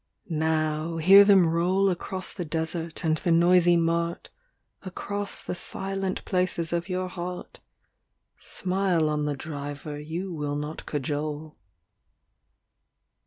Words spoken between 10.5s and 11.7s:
not cajole.